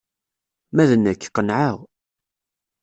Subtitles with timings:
[0.75, 1.77] Ma d nekk, qenεeɣ.